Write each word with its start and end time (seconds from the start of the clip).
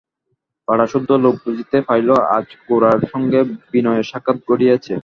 পাড়াসুদ্ধ 0.67 1.09
লোক 1.23 1.35
বুঝিতে 1.45 1.77
পারিল 1.87 2.09
আজ 2.37 2.47
গোরার 2.67 2.99
সঙ্গে 3.13 3.39
বিনয়ের 3.71 4.05
সাক্ষাৎ 4.11 4.37
ঘটিয়াছে। 4.49 4.93